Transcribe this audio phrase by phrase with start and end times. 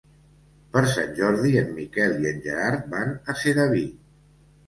[0.75, 3.85] Per Sant Jordi en Miquel i en Gerard van a Sedaví.